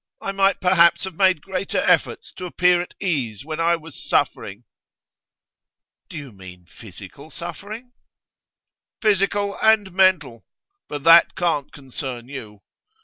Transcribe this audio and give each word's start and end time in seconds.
I 0.19 0.31
might 0.31 0.59
perhaps 0.59 1.03
have 1.03 1.13
made 1.13 1.43
greater 1.43 1.77
efforts 1.77 2.31
to 2.37 2.47
appear 2.47 2.81
at 2.81 2.95
ease 2.99 3.45
when 3.45 3.59
I 3.59 3.75
was 3.75 3.93
suffering.' 4.03 4.63
'Do 6.09 6.17
you 6.17 6.31
mean 6.31 6.65
physical 6.65 7.29
suffering?' 7.29 7.93
'Physical 9.01 9.59
and 9.61 9.91
mental. 9.91 10.43
But 10.87 11.03
that 11.03 11.35
can't 11.35 11.71
concern 11.71 12.29
you. 12.29 12.61